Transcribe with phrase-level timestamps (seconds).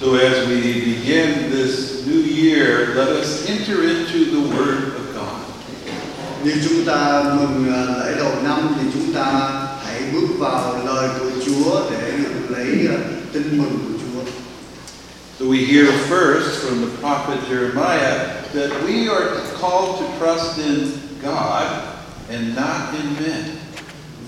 [0.00, 5.40] So as we begin this new year, let us enter into the Word of God.
[6.44, 7.68] Như chúng ta mừng
[8.00, 9.50] lễ đầu năm thì chúng ta
[9.84, 12.88] hãy bước vào lời của Chúa để được lấy
[13.32, 14.30] tin mừng của Chúa.
[15.38, 18.18] So we hear first from the prophet Jeremiah
[18.54, 20.92] that we are called to trust in
[21.22, 21.66] God
[22.30, 23.44] and not in men.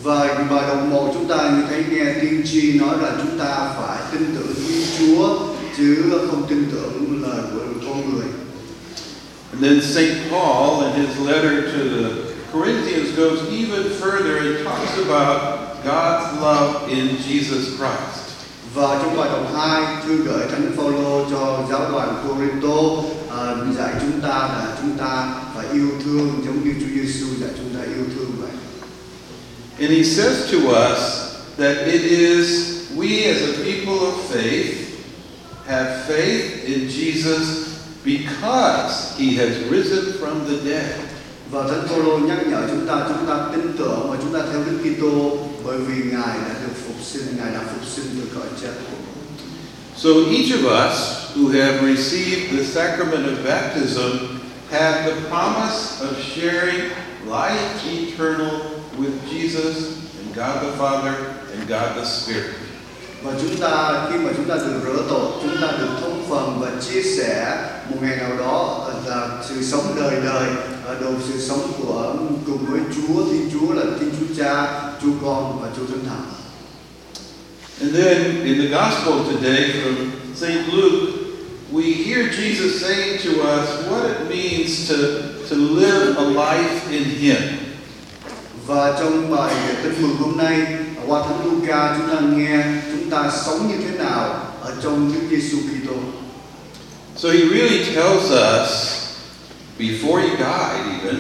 [0.03, 3.71] Và bài đồng một chúng ta như thấy nghe tiên tri nói là chúng ta
[3.81, 5.52] phải tin tưởng Thiên Chúa
[5.83, 8.27] chứ không tin tưởng lời của con người.
[9.53, 10.31] And then St.
[10.31, 16.89] Paul, in his letter to the Corinthians, goes even further and talks about God's love
[16.89, 18.23] in Jesus Christ.
[18.75, 23.95] Và trong bài đồng 2 thư gửi Thánh Phaolô cho giáo đoàn Corinto à, dạy
[24.01, 27.85] chúng ta là chúng ta phải yêu thương giống như Chúa Giêsu dạy chúng ta
[27.85, 28.51] yêu thương vậy.
[29.81, 30.99] And he says to us
[31.59, 34.82] that it is we as a people of faith
[35.67, 37.73] have faith in Jesus
[38.05, 40.99] because he has risen from the dead.
[41.51, 44.65] Và Thánh Phaolô nhắc nhở chúng ta chúng ta tin tưởng và chúng ta theo
[44.65, 48.47] Đức Kitô bởi vì Ngài đã được phục sinh, Ngài đã phục sinh từ cõi
[48.63, 48.73] chết.
[49.97, 56.17] So each of us who have received the sacrament of baptism have the promise of
[56.19, 56.91] sharing
[57.27, 58.51] life eternal
[58.99, 61.15] with Jesus and God the Father
[61.53, 62.55] and God the Spirit.
[63.23, 66.61] Và chúng ta khi mà chúng ta được rửa tội, chúng ta được thông phần
[66.61, 67.57] và chia sẻ
[67.91, 70.49] một ngày nào đó là sự sống đời đời,
[70.87, 72.15] ờ, đồ sự sống của
[72.47, 76.21] cùng với Chúa, Thiên Chúa là Thiên Chúa Cha, Chúa Con và Chúa Thánh Thần.
[77.81, 80.73] And then in the gospel today from St.
[80.73, 81.13] Luke,
[81.73, 84.97] we hear Jesus saying to us what it means to,
[85.51, 87.43] to live a life in Him.
[88.67, 90.67] Và trong bài tin mừng hôm nay
[91.13, 95.21] qua Thánh Luca chúng ta nghe chúng ta sống như thế nào ở trong Đức
[95.31, 95.95] Giêsu Kitô.
[97.17, 98.71] So he really tells us,
[99.79, 101.19] before he died even,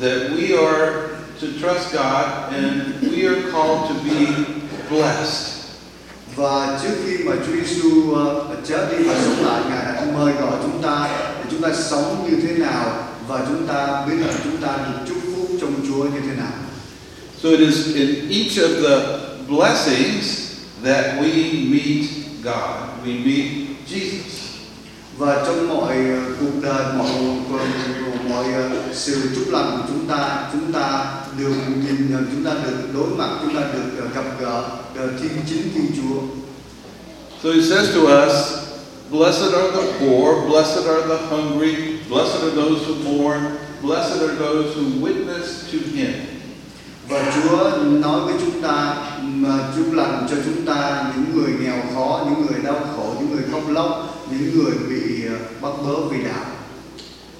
[0.00, 1.08] that we are
[1.40, 4.26] to trust God and we are called to be
[4.90, 5.54] blessed.
[6.36, 10.32] Và trước khi mà Chúa Giêsu ờ, chết đi và sống lại, Ngài đã mời
[10.32, 14.32] gọi chúng ta để chúng ta sống như thế nào và chúng ta biết là
[14.44, 16.52] chúng ta được chúc phúc trong Chúa như thế nào.
[17.42, 23.04] So it is in each of the blessings that we meet God.
[23.04, 24.44] We meet Jesus.
[25.18, 25.96] Và trong mọi
[26.40, 27.10] cuộc đời, mọi
[27.48, 27.66] mọi,
[28.28, 28.44] mọi
[28.92, 33.08] sự chúc lành của chúng ta, chúng ta được nhìn, nhận, chúng ta được đối
[33.08, 36.20] mặt, chúng ta được gặp gỡ Thiên chính Thiên Chúa.
[37.42, 38.64] So he says to us,
[39.10, 44.34] Blessed are the poor, blessed are the hungry, blessed are those who mourn, blessed are
[44.34, 46.33] those who witness to him.
[47.08, 51.76] Và Chúa nói với chúng ta mà chúc lành cho chúng ta những người nghèo
[51.94, 55.96] khó, những người đau khổ, những người khóc lóc, những người bị ờ, bắt bớ
[56.10, 56.44] vì đạo.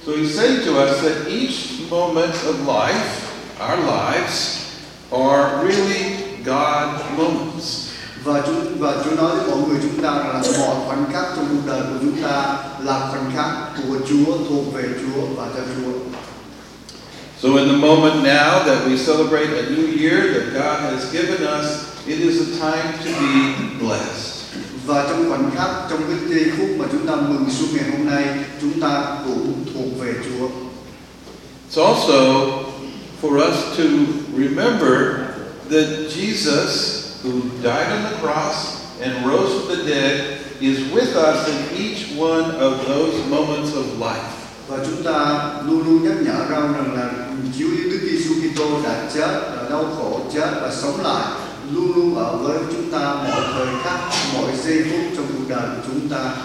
[0.06, 3.08] So he's saying to us that each moment of life,
[3.60, 4.58] our lives,
[5.10, 7.88] are really God moments.
[8.24, 11.46] Và chúng và Chúa nói với mọi người chúng ta là mọi khoảnh khắc trong
[11.50, 15.60] cuộc đời của chúng ta là khoảnh khắc của Chúa thuộc về Chúa và cho
[15.76, 15.92] Chúa.
[17.44, 21.46] So in the moment now that we celebrate a new year that God has given
[21.46, 24.56] us, it is a time to be blessed.
[24.86, 28.06] Và trong khoảnh khắc trong cái giây phút mà chúng ta mừng xuân ngày hôm
[28.06, 28.24] nay,
[28.60, 30.48] chúng ta cũng thuộc về Chúa.
[31.68, 32.64] It's also
[33.20, 33.82] for us to
[34.36, 35.26] remember
[35.68, 41.48] that Jesus, who died on the cross and rose from the dead, is with us
[41.48, 44.43] in each one of those moments of life.
[44.68, 47.10] Và chúng ta luôn luôn nhắc nhở rằng rằng là
[47.58, 47.68] Chúa
[48.02, 51.40] Giêsu Kitô đã chết, đã đau khổ chết và sống lại,
[51.72, 54.00] luôn luôn ở với chúng ta mọi thời khắc,
[54.34, 56.36] mọi giây phút trong cuộc đời của chúng ta.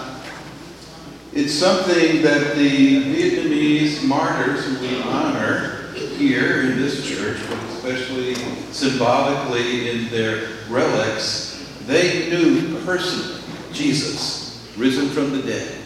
[1.34, 5.70] It's something that the Vietnamese martyrs who we honor
[6.18, 7.38] here in this church,
[7.72, 8.34] especially
[8.72, 11.56] symbolically in their relics,
[11.86, 13.40] they knew personally
[13.72, 15.79] Jesus, risen from the dead.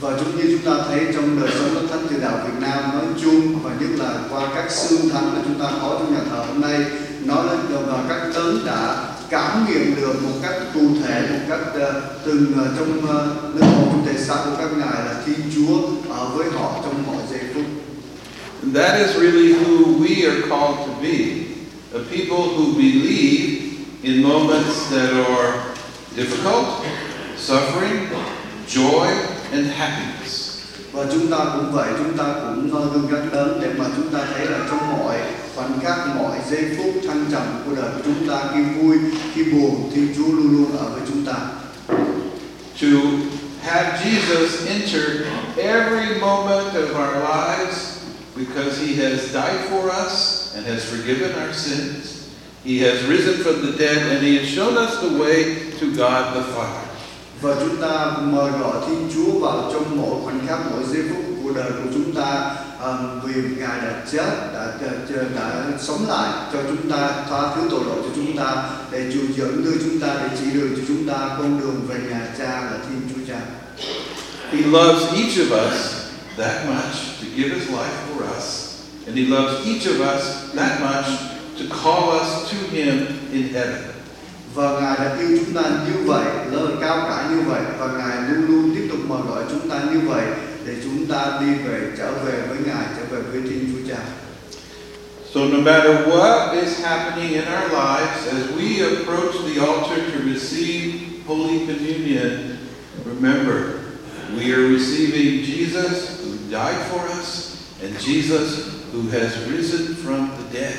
[0.00, 2.82] Và chúng như chúng ta thấy trong đời sống các Thánh từ Đạo Việt Nam
[2.92, 6.20] nói chung và nhất là qua các xương thánh mà chúng ta có trong nhà
[6.30, 6.84] thờ hôm nay
[7.24, 11.60] nói lên và các tấn đã cảm nghiệm được một cách cụ thể một cách
[11.88, 15.40] uh, từng uh, trong uh, linh hồn trong thể xác của các ngài là Thiên
[15.54, 15.78] Chúa
[16.14, 17.64] ở với họ trong mọi giây phút.
[18.62, 21.42] And that is really who we are called to be
[21.92, 23.62] a people who believe
[24.02, 25.62] in moments that are
[26.16, 26.66] difficult,
[27.38, 28.06] suffering,
[28.68, 29.06] joy,
[29.52, 30.52] and happiness.
[30.92, 34.18] Và chúng ta cũng vậy, chúng ta cũng gương các đấng để mà chúng ta
[34.34, 35.18] thấy là trong mọi
[35.56, 38.96] khoảnh khắc, mọi giây phút thăng trầm của đời chúng ta, khi vui,
[39.34, 41.34] khi buồn, Thiên Chúa luôn luôn ở với chúng ta.
[42.82, 43.00] to
[43.62, 50.66] have Jesus enter every moment of our lives because he has died for us and
[50.66, 52.28] has forgiven our sins.
[52.64, 56.34] He has risen from the dead and he has shown us the way to God
[56.34, 56.81] the Father.
[57.42, 61.24] Và chúng ta mời gọi Thiên Chúa vào trong mỗi khoảnh khắc mỗi giây phút
[61.42, 62.54] của đời của chúng ta
[62.84, 67.62] um, vì Ngài đã chết đã, đã, đã, sống lại cho chúng ta tha thứ
[67.70, 70.82] tội lỗi cho chúng ta để Chúa dẫn đưa chúng ta để chỉ đường cho
[70.88, 73.40] chúng ta con đường về nhà Cha là Thiên Chúa Cha
[74.50, 76.02] He loves each of us
[76.36, 78.68] that much to give his life for us.
[79.06, 81.06] And he loves each of us that much
[81.58, 83.92] to call us to him in heaven.
[84.54, 86.01] và Ngài đã yêu chúng ta như
[87.52, 90.24] vậy và Ngài luôn luôn tiếp tục mời gọi chúng ta như vậy
[90.66, 94.02] để chúng ta đi về trở về với Ngài trở về với Thiên Chúa Cha
[95.34, 100.18] So no matter what is happening in our lives, as we approach the altar to
[100.32, 102.58] receive Holy Communion,
[103.06, 103.80] remember,
[104.36, 110.58] we are receiving Jesus who died for us and Jesus who has risen from the
[110.58, 110.76] dead.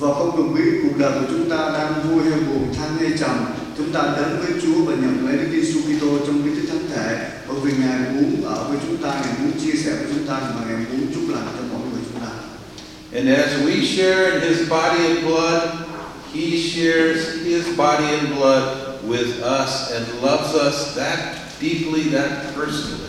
[0.00, 3.18] Và không cần biết cuộc đời của chúng ta đang vui hay buồn, thanh hay
[3.18, 3.46] trầm,
[3.76, 7.30] chúng ta đến với Chúa và nhận lấy Đức Giêsu Kitô trong tích thánh thể,
[7.48, 10.34] bởi vì Ngài muốn ở với chúng ta, Ngài muốn chia sẻ với chúng ta
[10.34, 12.30] và Ngài muốn chúc lành cho mọi người chúng ta.
[13.14, 15.62] And as we share in his body and blood,
[16.34, 18.62] he shares his body and blood
[19.08, 19.30] with
[19.62, 21.18] us and loves us that
[21.60, 23.08] deeply, that personally.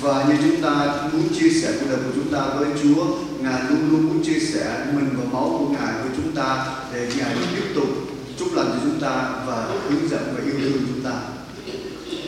[0.00, 3.06] Và như chúng ta muốn chia sẻ cuộc đời của chúng ta với Chúa,
[3.40, 5.92] Ngài luôn luôn muốn chia sẻ mình và máu của Ngài
[6.36, 7.88] ta để Ngài tiếp tục
[8.38, 11.20] chúc lành cho chúng ta và hướng dẫn và yêu thương chúng ta.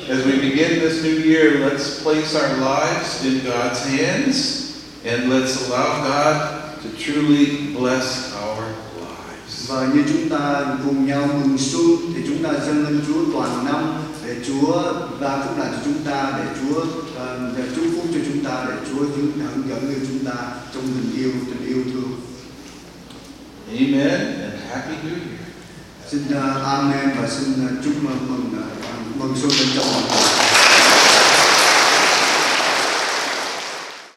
[0.08, 4.68] As we begin this new year, let's place our lives in God's hands
[5.04, 6.36] and let's allow God
[6.84, 8.64] to truly bless our
[8.96, 9.68] lives.
[9.68, 13.66] Và như chúng ta cùng nhau mừng xuân thì chúng ta dâng lên Chúa toàn
[13.66, 16.80] năm để Chúa ban phúc lành cho chúng ta, để Chúa
[17.16, 20.34] ờ, để chúc phúc cho chúng ta, để Chúa hướng dẫn dẫn chúng ta
[20.74, 22.37] trong tình yêu, tình yêu thương.
[23.70, 25.38] Amen and Happy New Year.
[26.06, 28.66] Xin uh, Amen và xin uh, chúc mừng mừng à,
[29.18, 30.67] mừng xuân đến cho mọi người.